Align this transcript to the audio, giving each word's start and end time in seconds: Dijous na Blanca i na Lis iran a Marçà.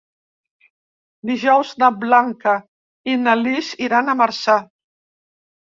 Dijous 1.31 1.73
na 1.83 1.91
Blanca 2.07 2.57
i 3.13 3.17
na 3.27 3.39
Lis 3.45 3.73
iran 3.91 4.13
a 4.13 4.19
Marçà. 4.25 4.59